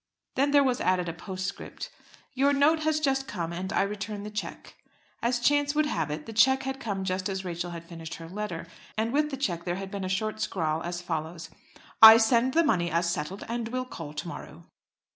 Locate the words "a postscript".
1.07-1.91